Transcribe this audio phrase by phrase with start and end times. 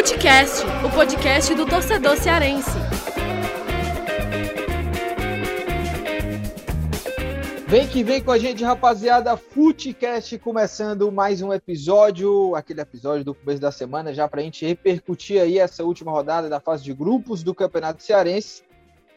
[0.00, 2.70] Futecast, o podcast do torcedor cearense.
[7.66, 9.36] Vem que vem com a gente, rapaziada.
[9.36, 14.64] Futecast começando mais um episódio, aquele episódio do começo da semana, já para a gente
[14.64, 18.62] repercutir aí essa última rodada da fase de grupos do Campeonato Cearense.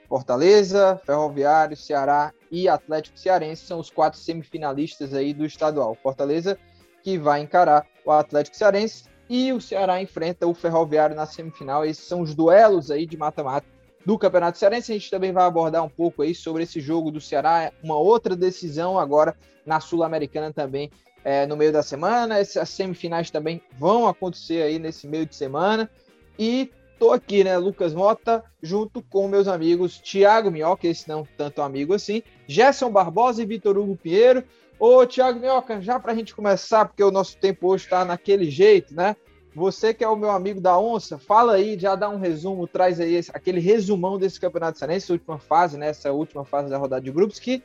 [0.10, 5.96] Fortaleza, Ferroviário, Ceará e Atlético Cearense são os quatro semifinalistas aí do estadual.
[6.04, 6.60] Fortaleza
[7.02, 11.84] que vai encarar o Atlético Cearense e o Ceará enfrenta o Ferroviário na semifinal.
[11.84, 13.66] Esses são os duelos aí de mata-mata
[14.06, 14.92] do Campeonato Cearense.
[14.92, 18.36] A gente também vai abordar um pouco aí sobre esse jogo do Ceará, uma outra
[18.36, 20.92] decisão agora na Sul-Americana também
[21.24, 22.38] é, no meio da semana.
[22.38, 25.90] Essas semifinais também vão acontecer aí nesse meio de semana.
[26.38, 26.70] E
[27.00, 31.96] tô aqui, né, Lucas Mota, junto com meus amigos Thiago Minhoca, esse não tanto amigo
[31.96, 34.44] assim, Gerson Barbosa e Vitor Hugo Pinheiro.
[34.80, 38.52] Ô, Thiago Minhoca, já para a gente começar, porque o nosso tempo hoje está naquele
[38.52, 39.16] jeito, né?
[39.56, 43.00] Você que é o meu amigo da onça, fala aí, já dá um resumo, traz
[43.00, 45.90] aí esse, aquele resumão desse campeonato cearense, essa última fase, né?
[45.90, 47.62] Essa última fase da rodada de grupos, que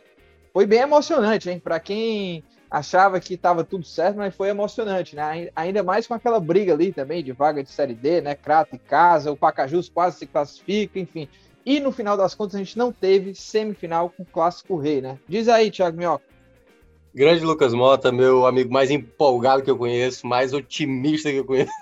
[0.52, 1.58] foi bem emocionante, hein?
[1.58, 5.48] Para quem achava que estava tudo certo, mas foi emocionante, né?
[5.56, 8.34] Ainda mais com aquela briga ali também de vaga de Série D, né?
[8.34, 11.28] Crato e Casa, o Pacajus quase se classifica, enfim.
[11.64, 15.18] E no final das contas a gente não teve semifinal com o Clássico Rei, né?
[15.28, 16.24] Diz aí, Thiago Minhoca.
[17.14, 21.72] Grande Lucas Mota, meu amigo mais empolgado que eu conheço, mais otimista que eu conheço.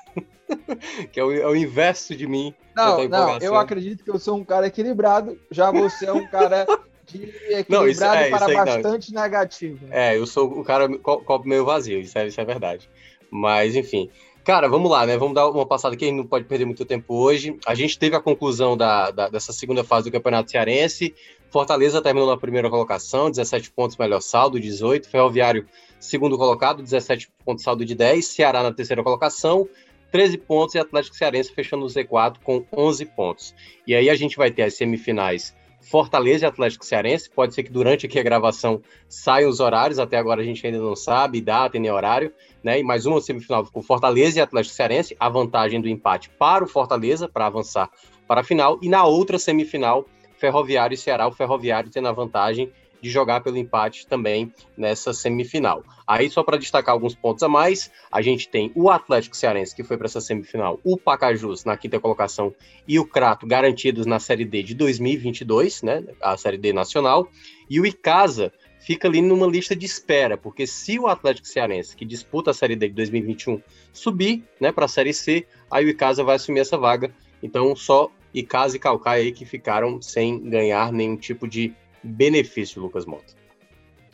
[1.12, 2.54] que é o, é o, inverso de mim.
[2.74, 6.66] Não, não, eu acredito que eu sou um cara equilibrado, já você é um cara
[7.04, 9.22] de equilibrado não, isso, é, para aí, bastante não.
[9.22, 9.86] negativo.
[9.90, 12.88] É, eu sou o cara copo meio vazio, isso é, isso é verdade.
[13.30, 14.10] Mas, enfim.
[14.46, 15.18] Cara, vamos lá, né?
[15.18, 17.58] Vamos dar uma passada aqui, a gente não pode perder muito tempo hoje.
[17.66, 21.12] A gente teve a conclusão da, da, dessa segunda fase do Campeonato Cearense.
[21.50, 25.08] Fortaleza terminou na primeira colocação, 17 pontos, melhor saldo, 18.
[25.08, 25.66] Ferroviário,
[25.98, 28.24] segundo colocado, 17 pontos, saldo de 10.
[28.24, 29.68] Ceará na terceira colocação,
[30.12, 30.76] 13 pontos.
[30.76, 33.52] E Atlético Cearense fechando o Z4 com 11 pontos.
[33.84, 37.30] E aí a gente vai ter as semifinais Fortaleza e Atlético Cearense.
[37.30, 40.78] Pode ser que durante aqui a gravação saiam os horários, até agora a gente ainda
[40.78, 42.32] não sabe data e nem horário,
[42.62, 42.80] né?
[42.80, 46.66] E mais uma semifinal com Fortaleza e Atlético Cearense, a vantagem do empate para o
[46.66, 47.88] Fortaleza para avançar
[48.26, 50.04] para a final e na outra semifinal
[50.36, 52.70] Ferroviário e Ceará, o Ferroviário tendo a vantagem
[53.00, 55.84] de jogar pelo empate também nessa semifinal.
[56.06, 59.82] Aí, só para destacar alguns pontos a mais, a gente tem o Atlético Cearense, que
[59.82, 62.54] foi para essa semifinal, o Pacajus na quinta colocação
[62.86, 67.28] e o Crato garantidos na Série D de 2022, né, a Série D nacional,
[67.68, 72.04] e o Icasa fica ali numa lista de espera, porque se o Atlético Cearense, que
[72.04, 73.60] disputa a Série D de 2021,
[73.92, 77.12] subir né, para a Série C, aí o Icasa vai assumir essa vaga.
[77.42, 81.74] Então, só Icasa e Calcaia aí que ficaram sem ganhar nenhum tipo de
[82.06, 83.34] benefício, Lucas Mota?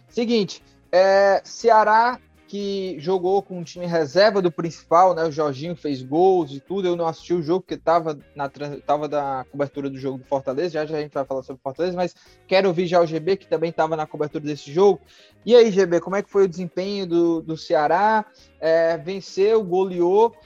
[0.09, 2.19] Seguinte, é, Ceará
[2.53, 5.25] que jogou com um time reserva do principal, né?
[5.25, 6.87] O Jorginho fez gols e tudo.
[6.87, 8.47] Eu não assisti o jogo porque estava na
[8.87, 10.75] tava da cobertura do jogo do Fortaleza.
[10.75, 12.15] Já, já a gente vai falar sobre Fortaleza, mas
[12.47, 15.01] quero ouvir já o GB que também estava na cobertura desse jogo.
[15.47, 18.27] E aí, GB, como é que foi o desempenho do, do Ceará?
[18.61, 20.37] É, venceu, goleou.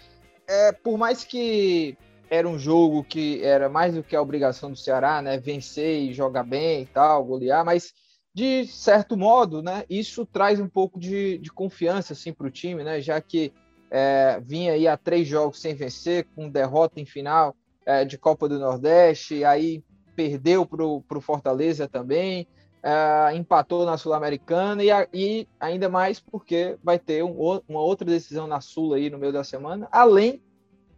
[0.47, 1.99] É, por mais que
[2.29, 5.39] era um jogo que era mais do que a obrigação do Ceará, né?
[5.39, 7.93] Vencer e jogar bem e tal, golear, mas
[8.35, 9.85] de certo modo, né?
[9.89, 13.01] Isso traz um pouco de, de confiança assim para o time, né?
[13.01, 13.53] Já que
[13.91, 18.49] é, vinha aí a três jogos sem vencer, com derrota em final é, de Copa
[18.49, 19.83] do Nordeste, aí
[20.15, 22.47] perdeu para o Fortaleza também,
[22.83, 28.47] é, empatou na Sul-Americana e, e, ainda mais porque vai ter um, uma outra decisão
[28.47, 30.43] na Sul aí no meio da semana, além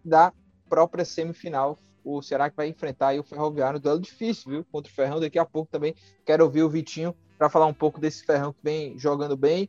[0.05, 0.33] da
[0.69, 1.79] própria semifinal.
[2.05, 4.67] O Ceará que vai enfrentar aí o Ferroviário, duelo difícil, viu?
[4.71, 5.21] Contra o Ferrão.
[5.21, 8.61] Daqui a pouco também quero ouvir o Vitinho para falar um pouco desse Ferrão que
[8.62, 9.69] vem jogando bem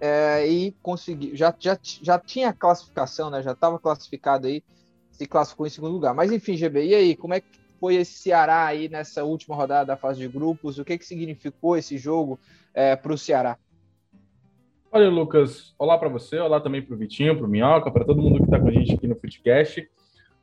[0.00, 1.36] é, e conseguir.
[1.36, 3.42] Já, já, já tinha classificação, né?
[3.42, 4.62] Já estava classificado aí,
[5.10, 6.14] se classificou em segundo lugar.
[6.14, 7.16] Mas enfim, GB, e aí?
[7.16, 7.46] Como é que
[7.78, 10.78] foi esse Ceará aí nessa última rodada da fase de grupos?
[10.78, 12.38] O que, que significou esse jogo
[12.74, 13.58] é, para o Ceará?
[14.90, 18.22] Olha, Lucas, olá para você, olá também para o Vitinho, para o Minhoca, para todo
[18.22, 19.86] mundo que está com a gente aqui no Footcast.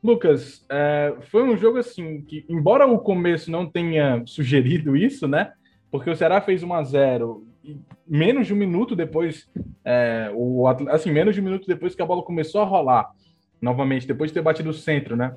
[0.04, 5.52] Lucas, é, foi um jogo assim que, embora o começo não tenha sugerido isso, né?
[5.90, 9.48] Porque o Ceará fez 1 a 0 e menos de um minuto depois,
[9.82, 13.10] é, o, assim, menos de um minuto depois que a bola começou a rolar,
[13.62, 15.34] novamente, depois de ter batido o centro, né?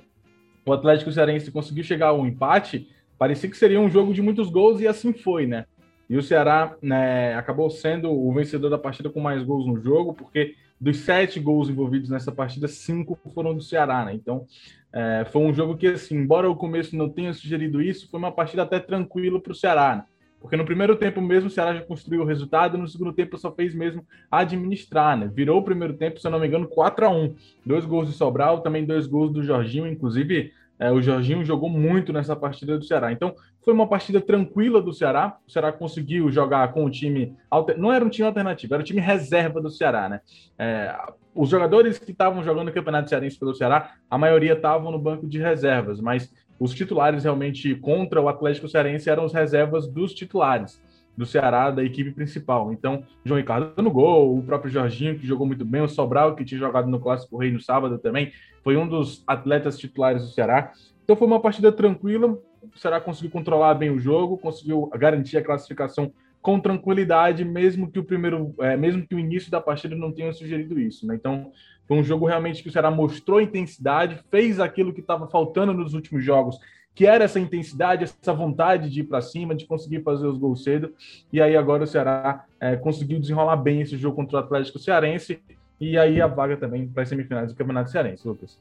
[0.65, 4.81] O Atlético Cearense conseguiu chegar ao empate, parecia que seria um jogo de muitos gols
[4.81, 5.65] e assim foi, né?
[6.09, 10.13] E o Ceará né, acabou sendo o vencedor da partida com mais gols no jogo,
[10.13, 14.13] porque dos sete gols envolvidos nessa partida, cinco foram do Ceará, né?
[14.13, 14.45] Então,
[14.93, 18.31] é, foi um jogo que, assim, embora o começo não tenha sugerido isso, foi uma
[18.31, 19.95] partida até tranquila para o Ceará.
[19.97, 20.03] Né?
[20.39, 23.51] Porque no primeiro tempo mesmo o Ceará já construiu o resultado, no segundo tempo só
[23.51, 25.29] fez mesmo administrar, né?
[25.33, 27.35] Virou o primeiro tempo, se eu não me engano, 4 a 1
[27.65, 32.13] Dois gols de Sobral, também dois gols do Jorginho, inclusive é, o Jorginho jogou muito
[32.13, 33.11] nessa partida do Ceará.
[33.11, 33.33] Então,
[33.63, 35.37] foi uma partida tranquila do Ceará.
[35.47, 37.35] O Ceará conseguiu jogar com o time.
[37.77, 40.21] Não era um time alternativo, era o time reserva do Ceará, né?
[40.57, 40.95] É,
[41.33, 45.27] os jogadores que estavam jogando o Campeonato Cearense pelo Ceará, a maioria estavam no banco
[45.27, 50.81] de reservas, mas os titulares realmente contra o Atlético Cearense eram os reservas dos titulares
[51.17, 52.71] do Ceará, da equipe principal.
[52.71, 56.45] Então, João Ricardo no gol, o próprio Jorginho, que jogou muito bem, o Sobral, que
[56.45, 58.31] tinha jogado no Clássico Rei no sábado também,
[58.63, 60.71] foi um dos atletas titulares do Ceará.
[61.03, 65.43] Então, foi uma partida tranquila, o Ceará conseguiu controlar bem o jogo, conseguiu garantir a
[65.43, 66.11] classificação
[66.41, 70.31] com tranquilidade, mesmo que o primeiro, é, mesmo que o início da partida não tenha
[70.31, 71.05] sugerido isso.
[71.07, 71.15] Né?
[71.15, 71.51] Então,
[71.87, 75.93] foi um jogo realmente que o Ceará mostrou intensidade, fez aquilo que estava faltando nos
[75.93, 76.57] últimos jogos,
[76.97, 80.63] que era essa intensidade, essa vontade de ir para cima, de conseguir fazer os gols
[80.63, 80.91] cedo.
[81.31, 85.39] E aí agora o Ceará é, conseguiu desenrolar bem esse jogo contra o Atlético Cearense.
[85.79, 88.59] E aí a vaga também para as semifinais do Campeonato Cearense, Lucas.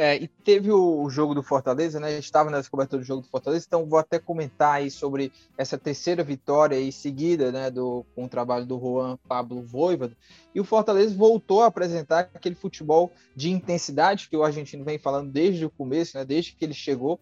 [0.00, 2.16] É, e teve o jogo do Fortaleza, né?
[2.20, 6.22] Estava nessa cobertura do jogo do Fortaleza, então vou até comentar aí sobre essa terceira
[6.22, 7.68] vitória aí seguida, né?
[7.68, 10.16] Do, com o trabalho do Juan Pablo Voivoda.
[10.54, 15.32] E o Fortaleza voltou a apresentar aquele futebol de intensidade que o argentino vem falando
[15.32, 16.24] desde o começo, né?
[16.24, 17.18] Desde que ele chegou.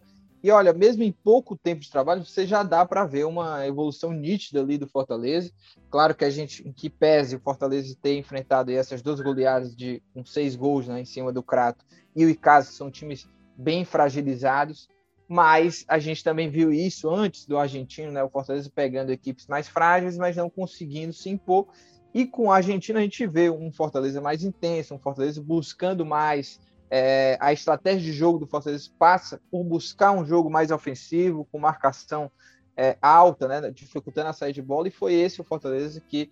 [0.47, 4.13] E olha, mesmo em pouco tempo de trabalho, você já dá para ver uma evolução
[4.13, 5.51] nítida ali do Fortaleza.
[5.89, 10.01] Claro que a gente, em que pese o Fortaleza ter enfrentado essas duas goleadas de
[10.13, 11.83] com seis gols né, em cima do Crato
[12.15, 14.87] e o Icasa são times bem fragilizados,
[15.27, 18.23] mas a gente também viu isso antes do argentino, né?
[18.23, 21.67] O Fortaleza pegando equipes mais frágeis, mas não conseguindo se impor.
[22.13, 26.57] E com a Argentina a gente vê um Fortaleza mais intenso, um Fortaleza buscando mais.
[26.89, 31.59] É, a estratégia de jogo do Fortaleza passa por buscar um jogo mais ofensivo, com
[31.59, 32.31] marcação
[32.77, 36.31] é, alta, né, dificultando a saída de bola, e foi esse o Fortaleza que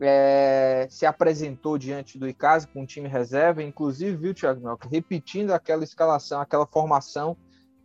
[0.00, 5.52] é, se apresentou diante do Icasa com um time reserva, inclusive, viu, Thiago Melk, repetindo
[5.52, 7.36] aquela escalação, aquela formação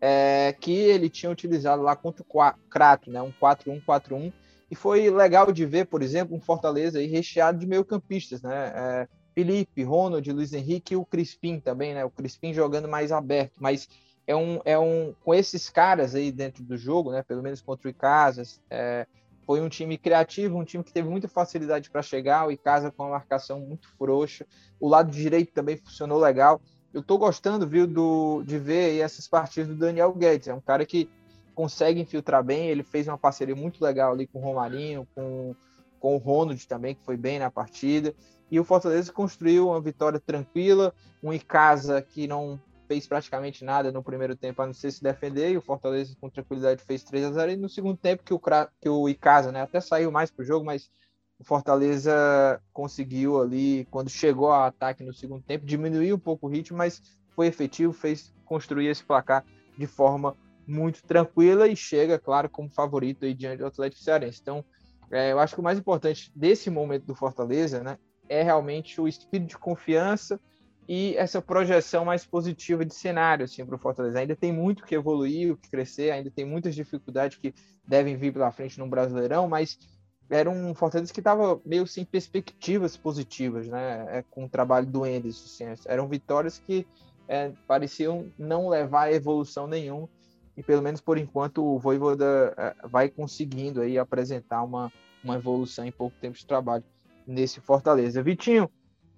[0.01, 4.33] é, que ele tinha utilizado lá contra o Crato, né, um 4-1-4-1,
[4.71, 9.83] e foi legal de ver, por exemplo, um Fortaleza recheado de meio-campistas, né, é, Felipe,
[9.83, 13.87] Ronald, Luiz Henrique e o Crispim também, né, o Crispim jogando mais aberto, mas
[14.27, 17.87] é um, é um com esses caras aí dentro do jogo, né, pelo menos contra
[17.87, 19.07] o Icasa, é,
[19.49, 23.01] foi um time criativo, um time que teve muita facilidade para chegar, o Icasa com
[23.01, 24.45] uma marcação muito frouxa.
[24.79, 26.61] O lado direito também funcionou legal.
[26.93, 30.49] Eu estou gostando, viu, do, de ver essas partidas do Daniel Guedes.
[30.49, 31.09] É um cara que
[31.55, 32.67] consegue infiltrar bem.
[32.67, 35.55] Ele fez uma parceria muito legal ali com o Romarinho, com,
[35.99, 38.13] com o Ronald também, que foi bem na partida.
[38.51, 44.03] E o Fortaleza construiu uma vitória tranquila, um Icasa que não fez praticamente nada no
[44.03, 47.31] primeiro tempo, a não ser se defender, e o Fortaleza com tranquilidade fez 3 a
[47.33, 50.41] 0 e no segundo tempo que o, que o Icasa né, até saiu mais para
[50.41, 50.89] o jogo, mas
[51.37, 56.49] o Fortaleza conseguiu ali, quando chegou ao ataque no segundo tempo, diminuir um pouco o
[56.49, 56.99] ritmo, mas
[57.29, 59.45] foi efetivo, fez construir esse placar
[59.77, 60.35] de forma
[60.67, 64.39] muito tranquila e chega, claro, como favorito aí diante do Atlético Cearense.
[64.41, 64.65] Então,
[65.11, 67.97] é, eu acho que o mais importante desse momento do Fortaleza, né,
[68.29, 70.39] é realmente o espírito de confiança
[70.87, 74.19] e essa projeção mais positiva de cenário assim, para o Fortaleza.
[74.19, 77.53] Ainda tem muito que evoluir, o que crescer, ainda tem muitas dificuldades que
[77.87, 79.77] devem vir pela frente no Brasileirão, mas
[80.29, 84.05] era um Fortaleza que estava meio sem perspectivas positivas, né?
[84.09, 85.43] É, com o trabalho do Endes.
[85.43, 86.87] Assim, eram vitórias que
[87.27, 90.09] é, pareciam não levar a evolução nenhuma,
[90.55, 94.91] e pelo menos por enquanto o Voivoda é, vai conseguindo aí apresentar uma,
[95.23, 96.83] uma evolução em pouco tempo de trabalho
[97.29, 98.23] nesse Fortaleza.
[98.23, 98.69] Vitinho,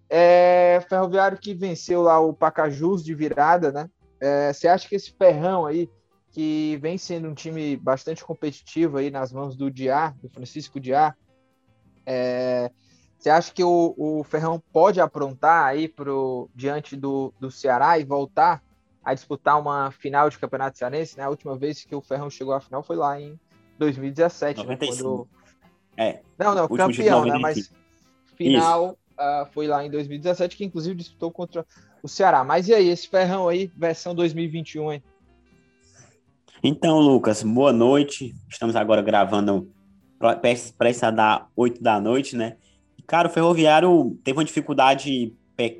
[0.09, 3.89] é, Ferroviário que venceu lá o Pacajus de virada, né?
[4.19, 5.89] É, você acha que esse Ferrão aí,
[6.31, 11.15] que vem sendo um time bastante competitivo aí nas mãos do Diá, do Francisco Diá,
[12.05, 12.69] é,
[13.17, 18.03] você acha que o, o, Ferrão pode aprontar aí pro, diante do, do Ceará e
[18.03, 18.61] voltar
[19.03, 21.17] a disputar uma final de Campeonato Cearense?
[21.17, 21.23] Né?
[21.23, 23.39] A última vez que o Ferrão chegou à final foi lá em
[23.77, 24.63] 2017.
[24.63, 24.91] 95.
[24.91, 24.97] Né?
[24.97, 25.27] Quando...
[25.97, 26.21] É.
[26.37, 27.37] Não, não, campeão, né?
[27.37, 27.71] Mas
[28.43, 31.65] final uh, foi lá em 2017, que inclusive disputou contra
[32.01, 32.43] o Ceará.
[32.43, 35.03] Mas e aí, esse ferrão aí, versão 2021, hein?
[36.63, 38.35] Então, Lucas, boa noite.
[38.49, 39.71] Estamos agora gravando
[40.41, 42.57] prestes a dar 8 da noite, né?
[43.07, 45.33] Cara, o Ferroviário teve uma dificuldade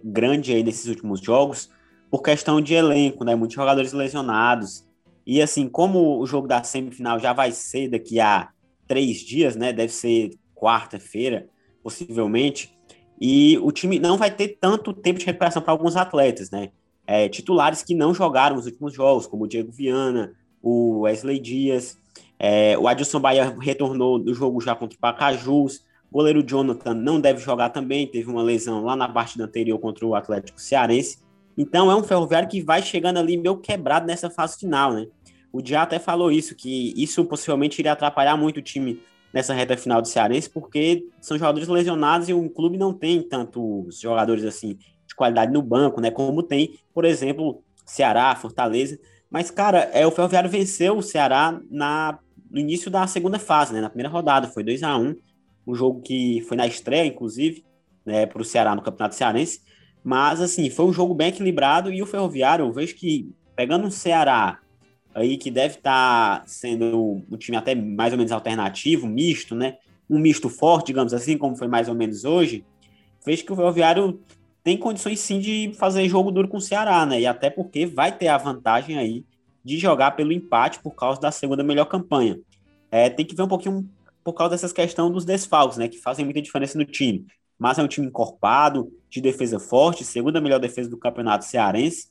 [0.03, 1.69] grande aí nesses últimos jogos
[2.09, 3.35] por questão de elenco, né?
[3.35, 4.85] Muitos jogadores lesionados.
[5.25, 8.49] E assim, como o jogo da semifinal já vai ser daqui a
[8.87, 9.71] três dias, né?
[9.71, 11.47] Deve ser quarta-feira,
[11.83, 12.75] possivelmente.
[13.19, 16.71] E o time não vai ter tanto tempo de recuperação para alguns atletas, né?
[17.05, 21.99] É, titulares que não jogaram nos últimos jogos, como o Diego Viana, o Wesley Dias.
[22.39, 25.85] É, o Adilson Bahia retornou do jogo já contra o Pacajus.
[26.09, 30.05] O goleiro Jonathan não deve jogar também, teve uma lesão lá na partida anterior contra
[30.05, 31.19] o Atlético Cearense.
[31.57, 35.07] Então é um ferroviário que vai chegando ali meio quebrado nessa fase final, né?
[35.53, 39.01] O Dia até falou isso, que isso possivelmente iria atrapalhar muito o time
[39.33, 43.99] nessa reta final do Cearense, porque são jogadores lesionados e o clube não tem tantos
[43.99, 46.11] jogadores assim de qualidade no banco, né?
[46.11, 48.99] Como tem, por exemplo, Ceará, Fortaleza.
[49.29, 52.19] Mas, cara, é, o Ferroviário venceu o Ceará na,
[52.49, 53.81] no início da segunda fase, né?
[53.81, 55.15] Na primeira rodada, foi 2 a 1
[55.65, 57.63] um jogo que foi na estreia, inclusive,
[58.05, 59.61] né, para o Ceará no Campeonato Cearense.
[60.03, 63.91] Mas, assim, foi um jogo bem equilibrado e o Ferroviário, eu vejo que pegando o
[63.91, 64.59] Ceará
[65.13, 69.77] aí que deve estar tá sendo um time até mais ou menos alternativo, misto, né?
[70.09, 72.65] Um misto forte, digamos assim, como foi mais ou menos hoje,
[73.23, 74.19] fez que o Ferroviário
[74.63, 77.21] tem condições sim de fazer jogo duro com o Ceará, né?
[77.21, 79.25] E até porque vai ter a vantagem aí
[79.63, 82.39] de jogar pelo empate por causa da segunda melhor campanha.
[82.89, 83.89] É, tem que ver um pouquinho
[84.23, 85.87] por causa dessas questões dos desfalques, né?
[85.87, 87.25] Que fazem muita diferença no time.
[87.57, 92.07] Mas é um time encorpado, de defesa forte, segunda melhor defesa do campeonato cearense.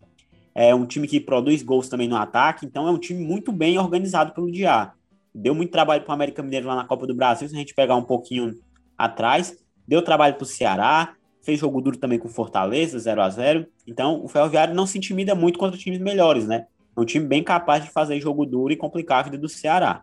[0.54, 3.78] É um time que produz gols também no ataque, então é um time muito bem
[3.78, 4.92] organizado pelo Diá.
[5.34, 7.74] Deu muito trabalho para o América Mineiro lá na Copa do Brasil, se a gente
[7.74, 8.58] pegar um pouquinho
[8.98, 9.56] atrás.
[9.86, 14.24] Deu trabalho para o Ceará, fez jogo duro também com Fortaleza, 0 a 0 Então,
[14.24, 16.66] o Ferroviário não se intimida muito contra times melhores, né?
[16.96, 20.02] É um time bem capaz de fazer jogo duro e complicar a vida do Ceará.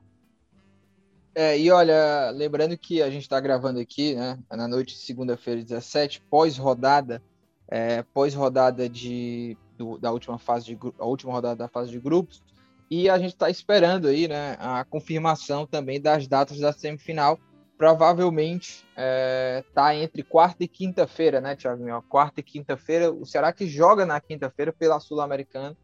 [1.35, 5.61] É, e olha, lembrando que a gente está gravando aqui, né, na noite de segunda-feira,
[5.61, 7.21] 17, pós-rodada,
[7.67, 12.41] é, pós-rodada de, do, da última fase de a última rodada da fase de grupos,
[12.89, 17.37] e a gente está esperando aí, né, a confirmação também das datas da semifinal,
[17.77, 21.83] provavelmente é, tá entre quarta e quinta-feira, né, Thiago?
[22.09, 25.77] Quarta e quinta-feira, o Ceará que joga na quinta-feira pela Sul-Americana.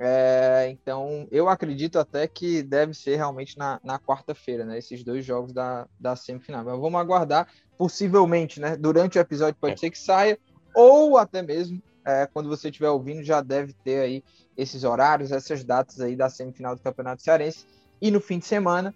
[0.00, 4.78] É, então, eu acredito até que deve ser realmente na, na quarta-feira, né?
[4.78, 6.64] Esses dois jogos da, da semifinal.
[6.64, 8.76] Mas vamos aguardar, possivelmente, né?
[8.76, 9.76] Durante o episódio pode é.
[9.76, 10.38] ser que saia,
[10.72, 14.24] ou até mesmo é, quando você estiver ouvindo, já deve ter aí
[14.56, 17.66] esses horários, essas datas aí da semifinal do Campeonato Cearense.
[18.00, 18.94] E no fim de semana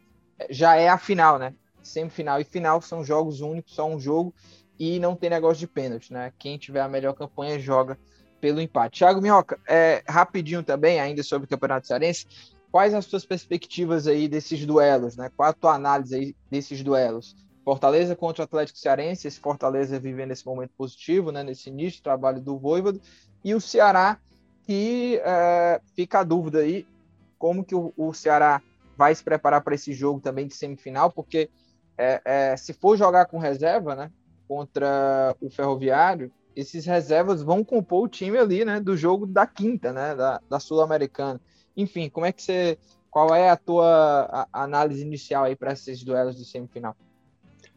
[0.49, 1.54] já é a final, né?
[1.83, 4.33] semifinal e final são jogos únicos, só um jogo,
[4.78, 6.33] e não tem negócio de pênalti, né?
[6.38, 7.99] Quem tiver a melhor campanha joga
[8.40, 8.99] pelo empate.
[8.99, 12.26] Thiago Minhoca, é, rapidinho também, ainda sobre o Campeonato Cearense,
[12.71, 15.31] quais as suas perspectivas aí desses duelos, né?
[15.37, 17.37] Qual a tua análise aí desses duelos?
[17.64, 21.42] Fortaleza contra o Atlético Cearense, esse Fortaleza vivendo esse momento positivo, né?
[21.42, 23.00] Nesse início de trabalho do Voivodo,
[23.45, 24.19] e o Ceará,
[24.64, 26.87] que é, fica a dúvida aí,
[27.38, 28.62] como que o, o Ceará
[28.97, 31.50] vai se preparar para esse jogo também de semifinal, porque
[31.97, 34.12] é, é, se for jogar com reserva, né,
[34.47, 39.92] contra o Ferroviário, esses reservas vão compor o time ali, né, do jogo da quinta,
[39.92, 41.40] né, da, da Sul-Americana.
[41.76, 42.78] Enfim, como é que você,
[43.11, 46.95] qual é a tua a, análise inicial aí para esses duelos de semifinal?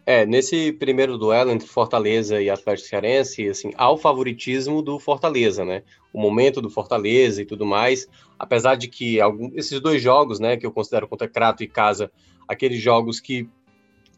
[0.06, 5.66] É, nesse primeiro duelo entre Fortaleza e Atlético Cearense, assim, há o favoritismo do Fortaleza,
[5.66, 5.82] né?
[6.14, 8.08] O momento do Fortaleza e tudo mais,
[8.38, 12.12] apesar de que algum, esses dois jogos, né, que eu considero contra Crato e Casa,
[12.48, 13.50] aqueles jogos que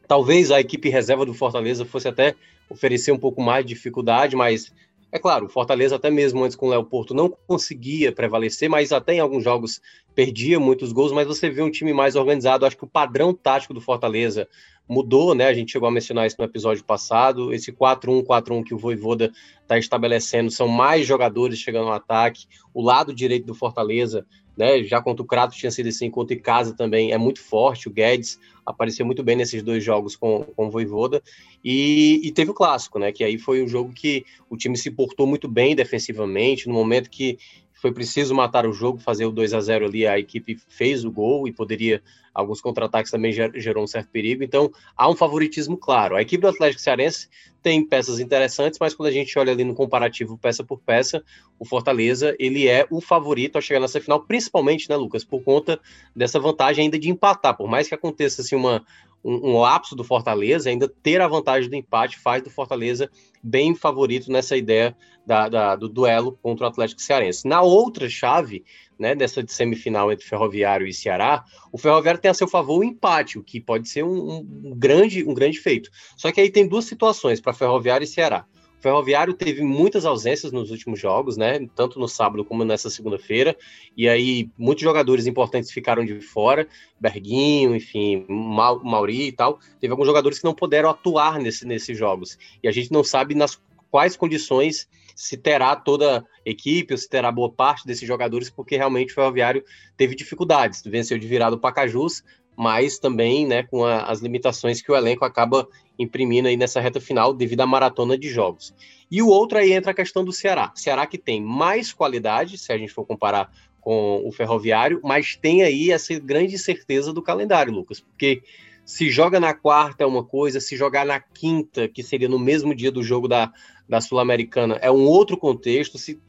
[0.07, 2.33] Talvez a equipe reserva do Fortaleza fosse até
[2.69, 4.73] oferecer um pouco mais de dificuldade, mas
[5.11, 8.91] é claro, o Fortaleza até mesmo antes com o Léo Porto não conseguia prevalecer, mas
[8.91, 9.81] até em alguns jogos
[10.13, 12.65] perdia muitos gols, mas você vê um time mais organizado.
[12.65, 14.47] Acho que o padrão tático do Fortaleza
[14.87, 15.47] mudou, né?
[15.47, 17.53] A gente chegou a mencionar isso no episódio passado.
[17.53, 22.45] Esse 4-1-4-1 que o Voivoda está estabelecendo são mais jogadores chegando no ataque.
[22.73, 24.25] O lado direito do Fortaleza
[24.57, 24.83] né?
[24.83, 27.87] Já contra o Crato tinha sido assim, contra o Casa também é muito forte.
[27.87, 31.21] O Guedes apareceu muito bem nesses dois jogos com, com o Voivoda.
[31.63, 33.11] E, e teve o clássico, né?
[33.11, 36.67] Que aí foi um jogo que o time se portou muito bem defensivamente.
[36.67, 37.37] No momento que
[37.79, 41.11] foi preciso matar o jogo, fazer o 2 a 0 ali, a equipe fez o
[41.11, 42.01] gol e poderia,
[42.33, 46.15] alguns contra-ataques também gerou um certo perigo, então há um favoritismo claro.
[46.15, 47.29] A equipe do Atlético Cearense
[47.61, 51.23] tem peças interessantes, mas quando a gente olha ali no comparativo peça por peça,
[51.59, 55.79] o Fortaleza, ele é o favorito a chegar nessa final, principalmente, né, Lucas, por conta
[56.15, 58.83] dessa vantagem ainda de empatar, por mais que aconteça assim uma,
[59.27, 63.11] um, um lapso do Fortaleza, ainda ter a vantagem do empate faz do Fortaleza
[63.43, 67.45] bem favorito nessa ideia da, da, do duelo contra o Atlético Cearense.
[67.45, 68.63] Na outra chave,
[68.97, 71.43] né, dessa de semifinal entre Ferroviário e Ceará,
[71.73, 75.27] o Ferroviário tem a seu favor o empate, o que pode ser um, um grande,
[75.27, 75.89] um grande feito.
[76.15, 78.45] Só que aí tem duas situações para Ferroviário e Ceará.
[78.79, 81.67] Ferroviário teve muitas ausências nos últimos jogos, né?
[81.75, 83.55] Tanto no sábado como nessa segunda-feira.
[83.95, 86.67] E aí, muitos jogadores importantes ficaram de fora.
[86.99, 89.59] Berguinho, enfim, Mauri e tal.
[89.79, 92.37] Teve alguns jogadores que não puderam atuar nesse, nesses jogos.
[92.61, 97.09] E a gente não sabe nas quais condições se terá toda a equipe ou se
[97.09, 99.63] terá boa parte desses jogadores, porque realmente o Ferroviário
[99.97, 100.83] teve dificuldades.
[100.85, 102.23] Venceu de virado o Pacajus,
[102.55, 105.67] mas também né, com a, as limitações que o elenco acaba
[105.97, 108.73] imprimindo aí nessa reta final devido à maratona de jogos.
[109.09, 110.71] E o outro aí entra a questão do Ceará.
[110.75, 115.63] Ceará que tem mais qualidade, se a gente for comparar com o Ferroviário, mas tem
[115.63, 118.43] aí essa grande certeza do calendário, Lucas, porque
[118.87, 122.73] se joga na quarta é uma coisa, se jogar na quinta, que seria no mesmo
[122.73, 123.51] dia do jogo da,
[123.87, 126.19] da Sul-Americana, é um outro contexto, se,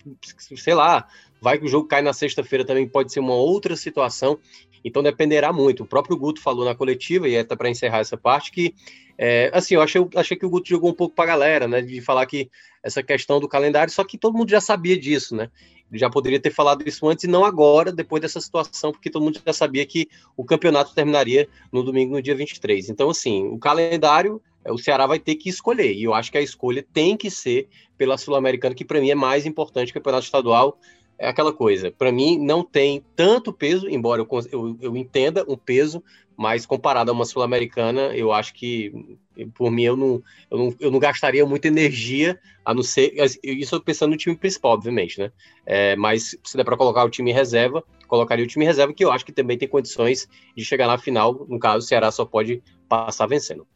[0.56, 1.06] sei lá,
[1.40, 4.38] vai que o jogo cai na sexta-feira também pode ser uma outra situação,
[4.84, 5.82] então dependerá muito.
[5.82, 8.74] O próprio Guto falou na coletiva, e é para encerrar essa parte, que
[9.20, 11.82] é, assim, eu achei, achei que o Guto jogou um pouco para a galera, né?
[11.82, 12.48] De falar que
[12.82, 15.50] essa questão do calendário, só que todo mundo já sabia disso, né?
[15.90, 19.24] Ele já poderia ter falado isso antes e não agora, depois dessa situação, porque todo
[19.24, 22.90] mundo já sabia que o campeonato terminaria no domingo, no dia 23.
[22.90, 26.38] Então, assim, o calendário, é, o Ceará vai ter que escolher, e eu acho que
[26.38, 30.00] a escolha tem que ser pela Sul-Americana, que para mim é mais importante que o
[30.00, 30.78] campeonato estadual
[31.18, 31.90] é aquela coisa.
[31.90, 36.02] Para mim, não tem tanto peso, embora eu, eu, eu entenda um peso,
[36.36, 39.18] mas comparado a uma sul-americana, eu acho que,
[39.54, 43.12] por mim, eu não, eu, não, eu não gastaria muita energia, a não ser.
[43.42, 45.32] Isso pensando no time principal, obviamente, né?
[45.66, 49.10] É, mas se der para colocar o time reserva, colocaria o time reserva, que eu
[49.10, 51.44] acho que também tem condições de chegar na final.
[51.48, 53.66] No caso, o Ceará só pode passar vencendo.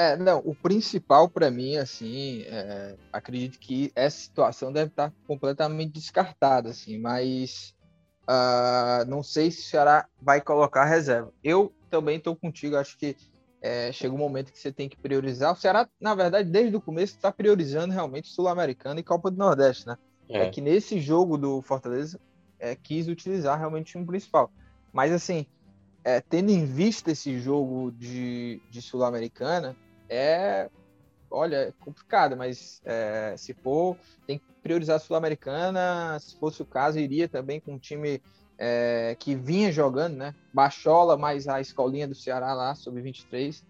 [0.00, 5.92] É, não, o principal para mim, assim, é, acredito que essa situação deve estar completamente
[5.92, 7.74] descartada, assim, mas
[8.22, 11.30] uh, não sei se o Ceará vai colocar reserva.
[11.44, 13.14] Eu também estou contigo, acho que
[13.60, 15.52] é, chega um momento que você tem que priorizar.
[15.52, 19.86] O Ceará, na verdade, desde o começo, está priorizando realmente Sul-Americana e Copa do Nordeste,
[19.86, 19.98] né?
[20.30, 20.46] É.
[20.46, 20.48] é.
[20.48, 22.18] que nesse jogo do Fortaleza
[22.58, 24.50] é, quis utilizar realmente o time principal.
[24.94, 25.44] Mas, assim,
[26.02, 29.76] é, tendo em vista esse jogo de, de Sul-Americana,
[30.10, 30.68] é,
[31.30, 36.18] olha, é complicado, mas é, se for, tem que priorizar a Sul-Americana.
[36.18, 38.20] Se fosse o caso, iria também com um time
[38.58, 40.34] é, que vinha jogando, né?
[40.52, 43.64] Bachola, mais a escolinha do Ceará lá, sub 23,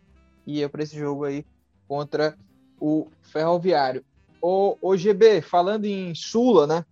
[0.47, 1.45] ia para esse jogo aí
[1.87, 2.37] contra
[2.81, 4.03] o Ferroviário.
[4.41, 6.85] O, o GB, falando em Sula, né?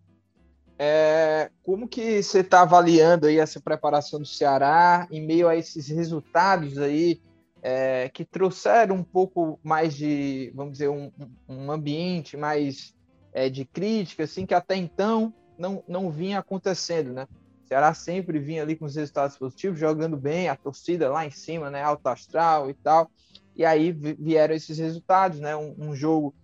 [0.79, 5.89] É, como que você está avaliando aí essa preparação do Ceará em meio a esses
[5.89, 7.21] resultados aí
[7.63, 11.11] é, que trouxeram um pouco mais de, vamos dizer, um,
[11.49, 12.95] um ambiente mais
[13.33, 17.27] é, de crítica, assim, que até então não, não vinha acontecendo, né?
[17.65, 21.31] O Ceará sempre vinha ali com os resultados positivos, jogando bem, a torcida lá em
[21.31, 21.83] cima, né?
[21.83, 23.11] Alto astral e tal.
[23.55, 25.55] E aí vieram esses resultados, né?
[25.55, 26.35] Um, um jogo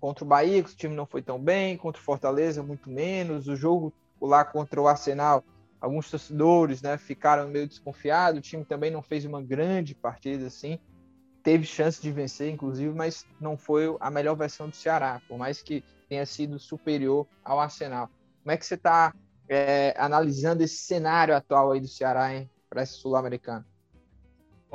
[0.00, 3.48] contra o Bahia, que o time não foi tão bem, contra o Fortaleza, muito menos.
[3.48, 5.42] O jogo lá contra o Arsenal,
[5.84, 10.78] alguns torcedores né, ficaram meio desconfiados, o time também não fez uma grande partida assim,
[11.42, 15.60] teve chance de vencer, inclusive, mas não foi a melhor versão do Ceará, por mais
[15.60, 18.08] que tenha sido superior ao Arsenal.
[18.42, 19.14] Como é que você está
[19.46, 22.28] é, analisando esse cenário atual aí do Ceará
[22.70, 23.66] para esse sul-americano?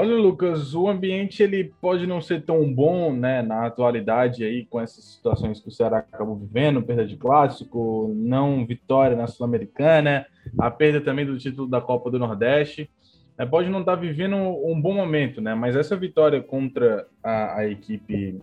[0.01, 4.79] Olha, Lucas, o ambiente ele pode não ser tão bom, né, na atualidade aí com
[4.79, 10.25] essas situações que o Ceará acabou vivendo, perda de clássico, não vitória na Sul-Americana,
[10.57, 12.89] a perda também do título da Copa do Nordeste.
[13.37, 15.53] É, pode não estar tá vivendo um bom momento, né?
[15.53, 18.41] Mas essa vitória contra a, a equipe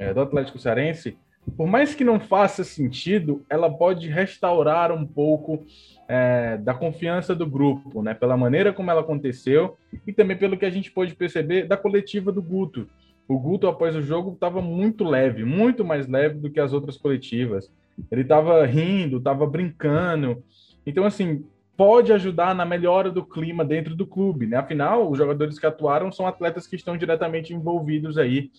[0.00, 1.16] é, do Atlético Cearense,
[1.54, 5.64] por mais que não faça sentido, ela pode restaurar um pouco
[6.08, 8.14] é, da confiança do grupo, né?
[8.14, 12.32] Pela maneira como ela aconteceu e também pelo que a gente pôde perceber da coletiva
[12.32, 12.88] do Guto.
[13.28, 16.96] O Guto, após o jogo, estava muito leve, muito mais leve do que as outras
[16.96, 17.70] coletivas.
[18.10, 20.42] Ele estava rindo, estava brincando.
[20.86, 21.44] Então, assim,
[21.76, 24.56] pode ajudar na melhora do clima dentro do clube, né?
[24.56, 28.50] Afinal, os jogadores que atuaram são atletas que estão diretamente envolvidos aí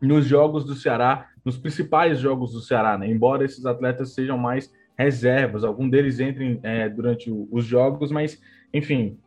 [0.00, 3.08] nos jogos do Ceará, nos principais jogos do Ceará, né?
[3.08, 8.40] Embora esses atletas sejam mais reservas, algum deles entrem é, durante o, os jogos, mas,
[8.72, 9.18] enfim,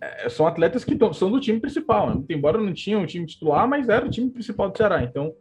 [0.00, 2.22] é, são atletas que são do time principal, né?
[2.30, 5.32] embora não tinham um time titular, mas era o time principal do Ceará, então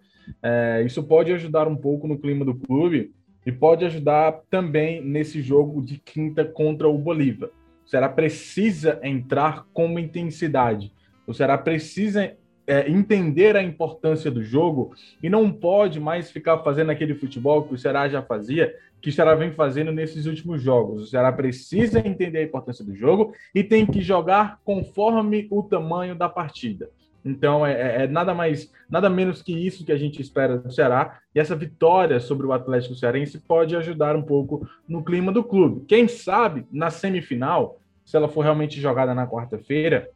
[0.42, 3.12] é, isso pode ajudar um pouco no clima do clube
[3.46, 7.50] e pode ajudar também nesse jogo de quinta contra o Bolívar.
[7.86, 10.94] O Ceará precisa entrar com intensidade,
[11.26, 12.36] o Ceará precisa
[12.72, 17.74] é, entender a importância do jogo e não pode mais ficar fazendo aquele futebol que
[17.74, 21.02] o Ceará já fazia, que o Ceará vem fazendo nesses últimos jogos.
[21.02, 26.16] O Ceará precisa entender a importância do jogo e tem que jogar conforme o tamanho
[26.16, 26.90] da partida.
[27.26, 30.72] Então é, é, é, nada mais, nada menos que isso que a gente espera do
[30.72, 31.20] Ceará.
[31.36, 35.84] E essa vitória sobre o Atlético Cearense pode ajudar um pouco no clima do clube.
[35.86, 40.10] Quem sabe na semifinal, se ela for realmente jogada na quarta-feira,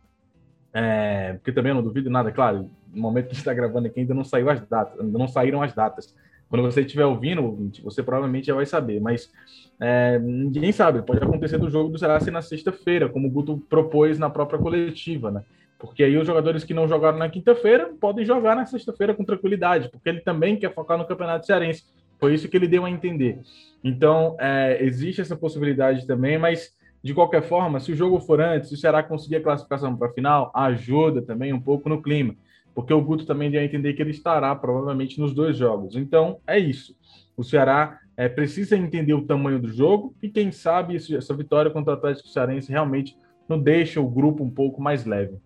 [0.78, 4.14] é, porque também eu não duvido nada, claro, no momento que está gravando aqui ainda
[4.14, 6.14] não saiu as datas, ainda não saíram as datas.
[6.50, 9.32] Quando você estiver ouvindo, você provavelmente já vai saber, mas
[9.80, 13.58] é, ninguém sabe, pode acontecer do jogo do Ceará ser na sexta-feira, como o Guto
[13.70, 15.44] propôs na própria coletiva, né?
[15.80, 19.88] Porque aí os jogadores que não jogaram na quinta-feira podem jogar na sexta-feira com tranquilidade,
[19.90, 21.86] porque ele também quer focar no Campeonato Cearense.
[22.20, 23.40] Foi isso que ele deu a entender.
[23.82, 28.72] Então, é, existe essa possibilidade também, mas de qualquer forma, se o jogo for antes,
[28.72, 32.36] o Ceará conseguir a classificação para a final, ajuda também um pouco no clima,
[32.74, 35.96] porque o Guto também deu a entender que ele estará provavelmente nos dois jogos.
[35.96, 36.98] Então, é isso.
[37.38, 41.94] O Ceará é, precisa entender o tamanho do jogo e, quem sabe, essa vitória contra
[41.94, 43.16] o Atlético Cearense realmente
[43.48, 45.38] não deixa o grupo um pouco mais leve.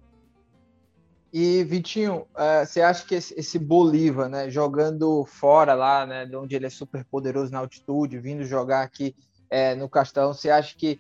[1.34, 6.38] E, Vitinho, uh, você acha que esse, esse, Bolívar, né, jogando fora lá, né, de
[6.38, 9.14] onde ele é super poderoso na altitude, vindo jogar aqui
[9.50, 10.98] é, no Castelão, você acha que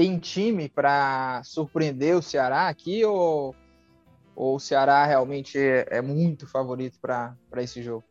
[0.00, 3.54] tem time para surpreender o Ceará aqui ou,
[4.34, 8.02] ou o Ceará realmente é, é muito favorito para esse jogo?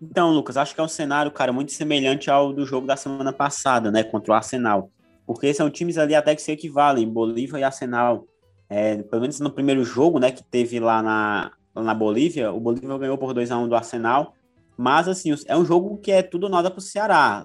[0.00, 3.34] Então, Lucas, acho que é um cenário, cara, muito semelhante ao do jogo da semana
[3.34, 4.90] passada, né, contra o Arsenal.
[5.26, 8.24] Porque são times ali até que se equivalem, Bolívar e Arsenal.
[8.70, 12.58] É, pelo menos no primeiro jogo, né, que teve lá na, lá na Bolívia, o
[12.58, 14.34] Bolívar ganhou por 2 a 1 do Arsenal.
[14.74, 17.44] Mas, assim, é um jogo que é tudo nada para o Ceará.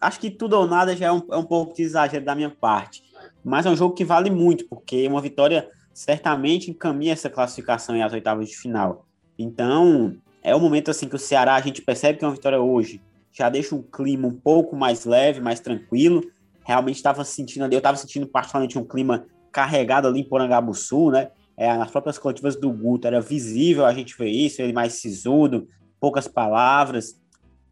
[0.00, 2.50] Acho que tudo ou nada já é um, é um pouco de exagero da minha
[2.50, 3.02] parte.
[3.44, 8.02] Mas é um jogo que vale muito, porque uma vitória certamente encaminha essa classificação em
[8.02, 9.06] as oitavas de final.
[9.38, 12.60] Então, é o momento assim que o Ceará, a gente percebe que é uma vitória
[12.60, 16.22] hoje, já deixa um clima um pouco mais leve, mais tranquilo.
[16.64, 21.30] Realmente estava sentindo ali, eu estava sentindo particularmente um clima carregado ali em Porangabuçu, né?
[21.56, 25.68] É, nas próprias coletivas do Guto era visível a gente ver isso, ele mais sisudo,
[26.00, 27.19] poucas palavras.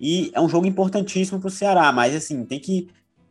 [0.01, 2.89] E é um jogo importantíssimo para o Ceará, mas assim, tem que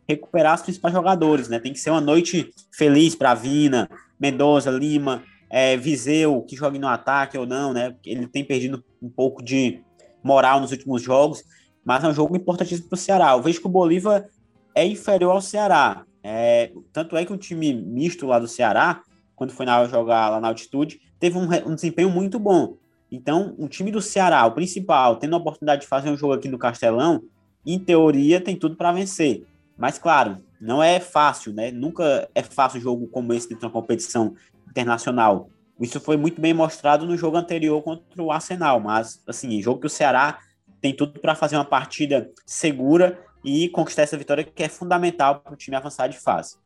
[0.08, 1.58] recuperar os principais jogadores, né?
[1.58, 6.88] Tem que ser uma noite feliz para Vina, Mendoza, Lima, é, Viseu, que jogue no
[6.88, 7.94] ataque ou não, né?
[8.04, 9.80] Ele tem perdido um pouco de
[10.22, 11.44] moral nos últimos jogos,
[11.84, 13.32] mas é um jogo importantíssimo para o Ceará.
[13.32, 14.26] Eu vejo que o Bolívar
[14.74, 16.04] é inferior ao Ceará.
[16.22, 19.02] É, tanto é que o time misto lá do Ceará,
[19.36, 22.76] quando foi na jogar lá na altitude, teve um, um desempenho muito bom.
[23.10, 26.48] Então, o time do Ceará, o principal, tendo a oportunidade de fazer um jogo aqui
[26.48, 27.22] no Castelão,
[27.64, 29.46] em teoria tem tudo para vencer.
[29.76, 31.70] Mas, claro, não é fácil, né?
[31.70, 34.34] Nunca é fácil um jogo como esse dentro de uma competição
[34.68, 35.48] internacional.
[35.80, 39.86] Isso foi muito bem mostrado no jogo anterior contra o Arsenal, mas, assim, jogo que
[39.86, 40.40] o Ceará
[40.80, 45.52] tem tudo para fazer uma partida segura e conquistar essa vitória que é fundamental para
[45.52, 46.56] o time avançar de fase.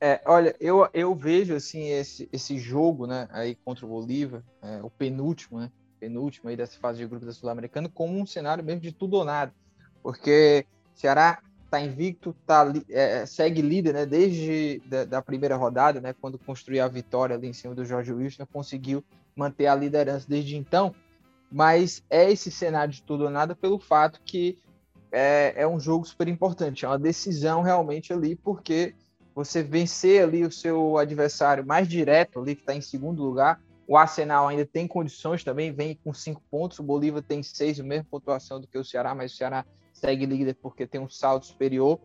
[0.00, 4.82] É, olha, eu, eu vejo assim esse, esse jogo, né, aí contra o Bolívar, é,
[4.82, 8.82] o penúltimo, né, penúltimo aí dessa fase de grupo da Sul-Americana, como um cenário mesmo
[8.82, 9.54] de tudo ou nada,
[10.02, 16.14] porque Ceará tá invicto, tá, é, segue líder, né, desde da, da, primeira rodada, né,
[16.20, 19.02] quando construiu a vitória ali em cima do Jorge Wilson, conseguiu
[19.34, 20.94] manter a liderança desde então,
[21.50, 24.58] mas é esse cenário de tudo ou nada pelo fato que
[25.10, 28.94] é, é um jogo super importante, é uma decisão realmente ali, porque
[29.36, 33.94] você vencer ali o seu adversário mais direto ali, que está em segundo lugar, o
[33.94, 38.06] Arsenal ainda tem condições também, vem com cinco pontos, o Bolívar tem seis, a mesma
[38.10, 42.00] pontuação do que o Ceará, mas o Ceará segue líder porque tem um salto superior.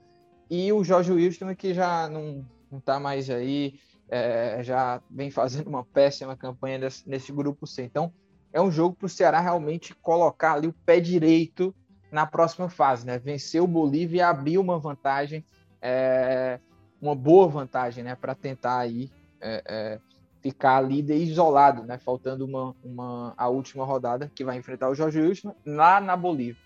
[0.50, 2.46] E o Jorge Wilson, que já não
[2.78, 7.84] está mais aí, é, já vem fazendo uma péssima campanha nesse, nesse grupo C.
[7.84, 8.14] Então,
[8.52, 11.74] é um jogo para o Ceará realmente colocar ali o pé direito
[12.12, 13.18] na próxima fase, né?
[13.18, 15.46] Vencer o Bolívia e abrir uma vantagem,
[15.82, 16.60] é,
[17.02, 18.16] uma boa vantagem, né?
[18.16, 19.10] Para tentar aí
[19.42, 20.00] é, é,
[20.42, 21.98] ficar líder isolado, né?
[21.98, 26.62] Faltando uma, uma, a última rodada que vai enfrentar o Jorge Wilson lá na Bolívia.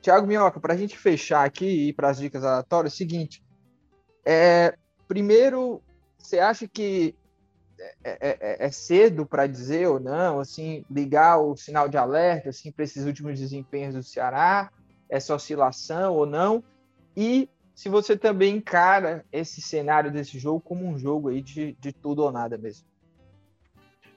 [0.00, 2.98] Tiago Minhoca, para a gente fechar aqui e ir para as dicas aleatórias, é o
[2.98, 3.42] seguinte:
[4.24, 4.74] é,
[5.06, 5.82] primeiro,
[6.18, 7.14] você acha que
[7.78, 12.50] é, é, é, é cedo para dizer ou não, assim, ligar o sinal de alerta
[12.50, 14.70] assim, para esses últimos desempenhos do Ceará,
[15.08, 16.62] essa oscilação ou não?
[17.16, 21.92] E se você também encara esse cenário desse jogo como um jogo aí de, de
[21.92, 22.86] tudo ou nada mesmo.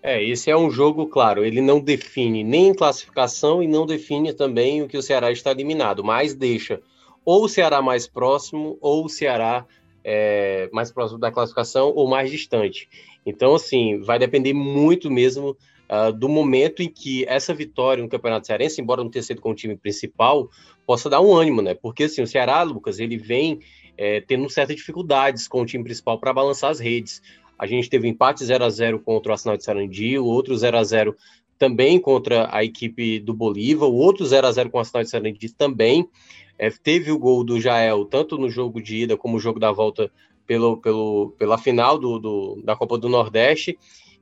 [0.02, 4.82] É, esse é um jogo, claro, ele não define nem classificação e não define também
[4.82, 6.82] o que o Ceará está eliminado, mas deixa
[7.26, 9.66] ou o Ceará mais próximo ou o Ceará
[10.02, 12.88] é, mais próximo da classificação ou mais distante.
[13.26, 15.58] Então, assim, vai depender muito mesmo
[15.90, 19.52] uh, do momento em que essa vitória no Campeonato Cearense, embora não tenha sido com
[19.52, 20.50] o time principal,
[20.86, 21.74] possa dar um ânimo, né?
[21.74, 23.60] Porque, assim, o Ceará, Lucas, ele vem
[23.98, 27.22] é, tendo certas dificuldades com o time principal para balançar as redes.
[27.58, 30.78] A gente teve empate 0 a 0 contra o Arsenal de Sarandi, o outro 0
[30.78, 31.16] a 0
[31.58, 35.10] também contra a equipe do Bolívar, o outro 0 a 0 com o Arsenal de
[35.10, 36.08] Sarandi também.
[36.60, 39.72] É, teve o gol do Jael, tanto no jogo de ida como no jogo da
[39.72, 40.12] volta
[40.46, 43.78] pelo, pelo, pela final do, do, da Copa do Nordeste.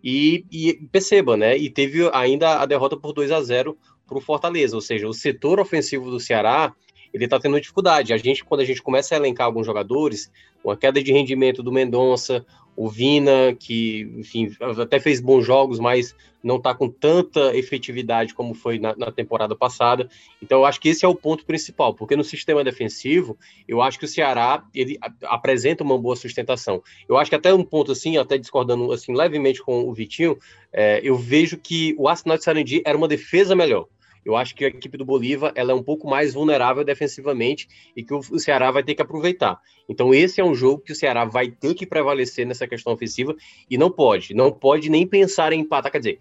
[0.06, 1.58] E, e, perceba, né?
[1.58, 5.14] E teve ainda a derrota por 2 a 0 para o Fortaleza, ou seja, o
[5.14, 6.76] setor ofensivo do Ceará
[7.16, 8.14] ele está tendo dificuldade.
[8.14, 10.30] A gente, quando a gente começa a elencar alguns jogadores,
[10.62, 14.52] uma queda de rendimento do Mendonça, o Vina, que, enfim,
[14.82, 19.56] até fez bons jogos, mas não está com tanta efetividade como foi na, na, temporada
[19.56, 20.10] passada.
[20.44, 23.98] Então, eu acho que esse é o ponto principal, porque no sistema defensivo, eu acho
[23.98, 26.84] que o Ceará ele apresenta uma boa sustentação.
[27.08, 30.38] Eu acho que até um ponto assim, até discordando assim levemente com o Vitinho,
[30.74, 33.88] é, eu vejo que o Arsenal de Sarandi era uma defesa melhor.
[34.26, 38.04] Eu acho que a equipe do Bolívar ela é um pouco mais vulnerável defensivamente e
[38.04, 39.60] que o Ceará vai ter que aproveitar.
[39.88, 43.36] Então esse é um jogo que o Ceará vai ter que prevalecer nessa questão ofensiva
[43.70, 45.92] e não pode, não pode nem pensar em empatar.
[45.92, 46.20] Quer dizer,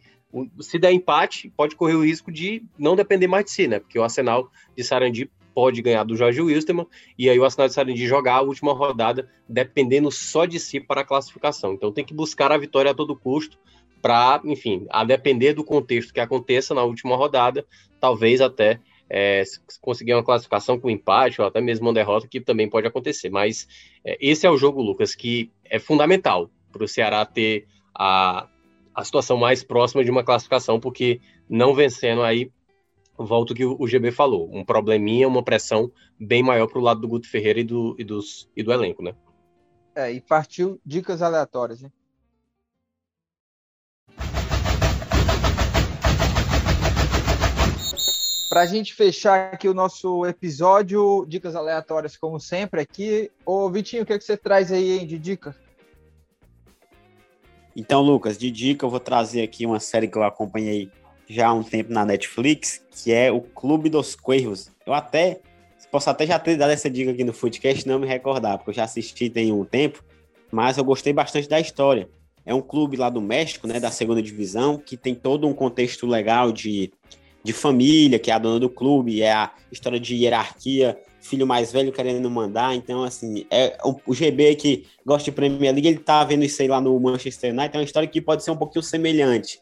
[0.60, 3.78] se der empate, pode correr o risco de não depender mais de si, né?
[3.78, 6.86] Porque o Arsenal de Sarandi pode ganhar do Jorge Wilstermann
[7.16, 11.02] e aí o Arsenal de Sarandi jogar a última rodada dependendo só de si para
[11.02, 11.72] a classificação.
[11.72, 13.56] Então tem que buscar a vitória a todo custo
[14.04, 17.64] para, enfim, a depender do contexto que aconteça na última rodada,
[17.98, 19.42] talvez até é,
[19.80, 23.30] conseguir uma classificação com empate ou até mesmo uma derrota, que também pode acontecer.
[23.30, 23.66] Mas
[24.04, 28.46] é, esse é o jogo, Lucas, que é fundamental para o Ceará ter a,
[28.94, 32.52] a situação mais próxima de uma classificação, porque não vencendo aí,
[33.16, 35.90] volto que o, o GB falou, um probleminha, uma pressão
[36.20, 39.02] bem maior para o lado do Guto Ferreira e do, e, dos, e do elenco,
[39.02, 39.14] né?
[39.94, 41.90] É, e partiu dicas aleatórias, né?
[48.54, 53.28] Para a gente fechar aqui o nosso episódio, dicas aleatórias, como sempre, aqui.
[53.44, 55.56] Ô, Vitinho, o que, é que você traz aí hein, de dica?
[57.74, 60.88] Então, Lucas, de dica, eu vou trazer aqui uma série que eu acompanhei
[61.28, 64.70] já há um tempo na Netflix, que é o Clube dos Cuervos.
[64.86, 65.40] Eu até
[65.90, 68.74] posso até já ter dado essa dica aqui no Footcast, não me recordar, porque eu
[68.74, 70.00] já assisti tem um tempo,
[70.52, 72.08] mas eu gostei bastante da história.
[72.46, 76.06] É um clube lá do México, né, da segunda divisão, que tem todo um contexto
[76.06, 76.92] legal de
[77.44, 81.70] de família, que é a dona do clube, é a história de hierarquia, filho mais
[81.70, 82.74] velho querendo mandar.
[82.74, 86.68] Então, assim, é o, GB que gosta de Premier League, ele tá vendo isso aí
[86.68, 89.60] lá no Manchester United, é uma história que pode ser um pouquinho semelhante.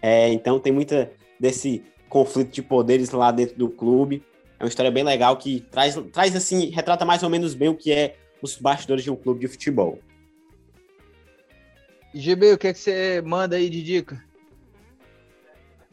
[0.00, 4.22] É, então, tem muita desse conflito de poderes lá dentro do clube.
[4.58, 7.74] É uma história bem legal que traz, traz assim, retrata mais ou menos bem o
[7.74, 9.98] que é os bastidores de um clube de futebol.
[12.14, 14.24] GB, o que é que você manda aí de dica?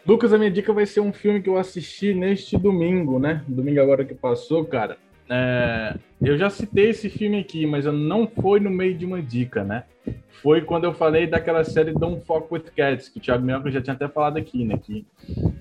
[0.06, 3.42] Lucas, a minha dica vai ser um filme que eu assisti neste domingo, né?
[3.48, 4.98] Domingo agora que passou, cara.
[5.30, 9.63] É, eu já citei esse filme aqui, mas não foi no meio de uma dica,
[9.63, 9.86] né?
[10.42, 13.82] Foi quando eu falei daquela série Don't Fuck With Cats, que o Thiago Minhoca já
[13.82, 14.78] tinha até falado aqui, né?
[14.78, 15.06] Que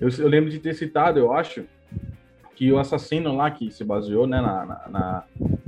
[0.01, 1.63] eu, eu lembro de ter citado, eu acho,
[2.55, 5.23] que o assassino lá que se baseou né, na, na, na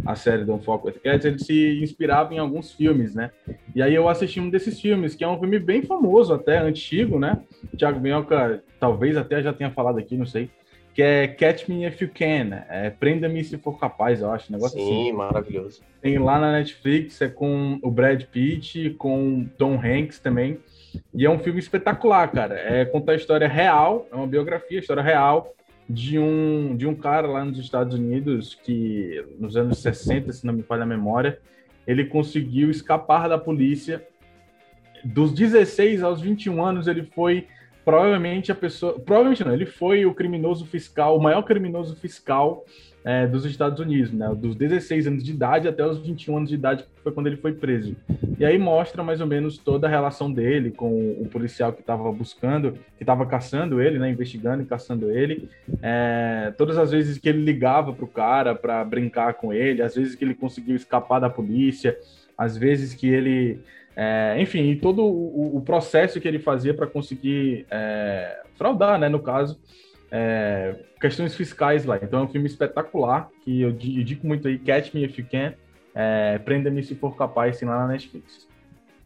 [0.05, 3.31] a série Don't Fuck With Cats, ele se inspirava em alguns filmes, né?
[3.73, 7.19] E aí eu assisti um desses filmes, que é um filme bem famoso, até antigo,
[7.19, 7.41] né?
[7.75, 10.49] Thiago Minhoca talvez até já tenha falado aqui, não sei,
[10.95, 14.55] que é Catch Me If You Can, é Prenda-me Se For Capaz, eu acho, um
[14.55, 15.03] negócio Sim, assim.
[15.05, 15.81] Sim, maravilhoso.
[16.01, 20.57] Tem lá na Netflix, é com o Brad Pitt, com Tom Hanks também,
[21.13, 22.55] e é um filme espetacular, cara.
[22.55, 25.53] É contar a história real, é uma biografia, história real,
[25.89, 30.53] de um, de um cara lá nos Estados Unidos que, nos anos 60, se não
[30.53, 31.39] me falha a memória,
[31.85, 34.05] ele conseguiu escapar da polícia.
[35.03, 37.47] Dos 16 aos 21 anos, ele foi
[37.85, 38.99] provavelmente a pessoa.
[38.99, 42.65] Provavelmente não, ele foi o criminoso fiscal, o maior criminoso fiscal
[43.05, 44.33] é, dos Estados Unidos, né?
[44.35, 47.53] Dos 16 anos de idade até os 21 anos de idade, foi quando ele foi
[47.53, 47.95] preso.
[48.39, 52.11] E aí mostra mais ou menos toda a relação dele com o policial que estava
[52.11, 54.09] buscando, que estava caçando ele, né?
[54.09, 55.47] Investigando e caçando ele.
[55.83, 59.93] É, todas as vezes que ele ligava para o cara para brincar com ele, às
[59.93, 61.95] vezes que ele conseguiu escapar da polícia,
[62.35, 63.59] às vezes que ele.
[63.95, 69.07] É, enfim, e todo o, o, processo que ele fazia para conseguir é, fraudar, né?
[69.07, 69.57] No caso,
[70.11, 71.97] é, questões fiscais lá.
[72.01, 75.25] Então é um filme espetacular que eu, eu digo muito aí, Catch Me If You
[75.31, 75.53] Can,
[75.93, 78.45] é, Prenda-me Se For Capaz, tem lá na Netflix.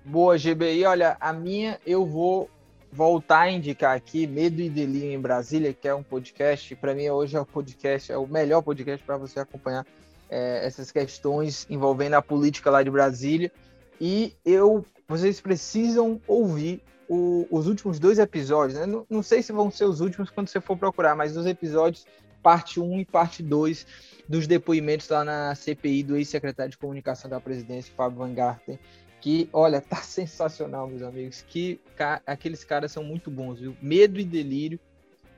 [0.04, 0.86] Boa, GBI.
[0.86, 2.50] Olha, a minha eu vou
[2.92, 6.76] voltar a indicar aqui Medo e Delírio em Brasília, que é um podcast.
[6.76, 9.86] Para mim, hoje é o podcast, é o melhor podcast para você acompanhar
[10.30, 13.52] é, essas questões envolvendo a política lá de Brasília.
[14.00, 18.86] E eu, vocês precisam ouvir o, os últimos dois episódios, né?
[18.86, 22.06] não, não, sei se vão ser os últimos quando você for procurar, mas os episódios,
[22.42, 23.86] parte 1 e parte 2
[24.28, 28.80] dos depoimentos lá na CPI do ex-secretário de comunicação da presidência, Fábio Van Garten,
[29.20, 33.76] que, olha, tá sensacional, meus amigos, que ca aqueles caras são muito bons, viu?
[33.82, 34.80] Medo e Delírio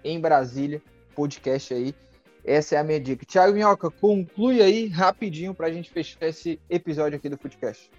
[0.04, 0.82] em Brasília,
[1.16, 1.96] podcast aí.
[2.44, 3.24] Essa é a minha dica.
[3.24, 7.90] Tiago Minhoca, conclui aí rapidinho para a gente fechar esse episódio aqui do podcast.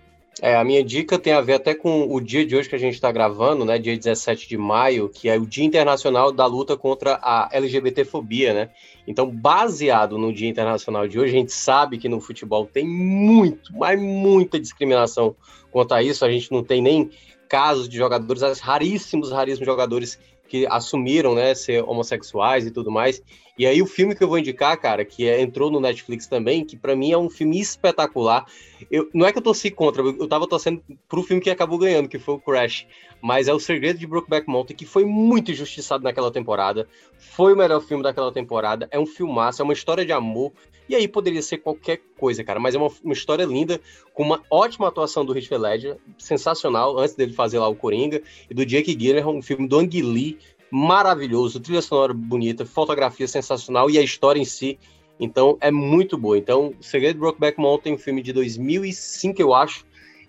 [0.41, 2.79] É, a minha dica tem a ver até com o dia de hoje que a
[2.79, 3.79] gente está gravando, né?
[3.79, 8.71] Dia 17 de maio, que é o Dia Internacional da Luta contra a LGBTfobia, né?
[9.07, 13.77] Então, baseado no Dia Internacional de hoje, a gente sabe que no futebol tem muito,
[13.77, 15.37] mas muita discriminação
[15.71, 16.25] quanto a isso.
[16.25, 17.11] A gente não tem nem
[17.47, 20.19] casos de jogadores, raríssimos, raríssimos jogadores
[20.53, 23.23] que assumiram, né, ser homossexuais e tudo mais.
[23.57, 26.63] E aí o filme que eu vou indicar, cara, que é, entrou no Netflix também,
[26.63, 28.45] que para mim é um filme espetacular.
[28.91, 32.07] Eu, não é que eu torci contra, eu, tava torcendo pro filme que acabou ganhando,
[32.07, 32.87] que foi o Crash,
[33.23, 36.87] mas é o Segredo de Brokeback Mountain, que foi muito injustiçado naquela temporada.
[37.17, 40.53] Foi o melhor filme daquela temporada, é um filmaço, é uma história de amor.
[40.89, 43.81] E aí poderia ser qualquer coisa, cara, mas é uma, uma história linda,
[44.13, 48.55] com uma ótima atuação do Heath Ledger, sensacional, antes dele fazer lá o Coringa, e
[48.55, 50.39] do Jake Gyllenhaal, um filme do Ang Lee,
[50.71, 54.79] maravilhoso, trilha sonora bonita, fotografia sensacional e a história em si,
[55.21, 56.37] então é muito boa.
[56.37, 59.85] Então, Segredo de Brokeback Mountain, um filme de 2005, eu acho,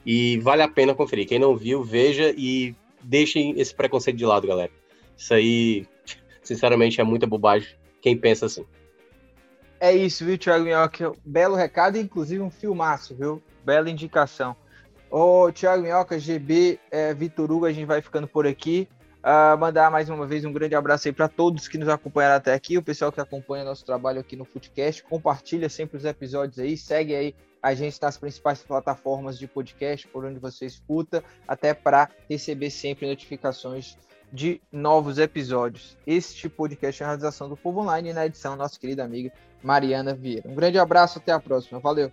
[0.06, 1.28] e vale a pena conferir.
[1.28, 4.72] Quem não viu, veja e deixem esse preconceito de lado, galera.
[5.18, 5.88] Isso aí,
[6.42, 7.70] sinceramente, é muita bobagem.
[8.02, 8.66] Quem pensa assim.
[9.84, 11.12] É isso, viu, Thiago Minhoca?
[11.26, 13.44] Belo recado, inclusive um filmaço, viu?
[13.66, 14.56] Bela indicação.
[15.12, 18.88] Ô, Thiago Minhoca, GB, é, Vitor Hugo, a gente vai ficando por aqui.
[19.20, 22.54] Uh, mandar mais uma vez um grande abraço aí para todos que nos acompanharam até
[22.54, 26.78] aqui, o pessoal que acompanha nosso trabalho aqui no Footcast, compartilha sempre os episódios aí,
[26.78, 32.10] segue aí a gente nas principais plataformas de podcast, por onde você escuta, até para
[32.30, 33.98] receber sempre notificações
[34.34, 35.96] de novos episódios.
[36.08, 40.16] Este podcast é a realização do Povo Online e na edição nossa querida amiga Mariana
[40.16, 40.50] Vieira.
[40.50, 41.80] Um grande abraço, até a próxima.
[41.80, 42.12] Valeu!